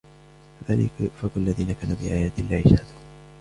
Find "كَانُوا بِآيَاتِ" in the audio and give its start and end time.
1.81-2.39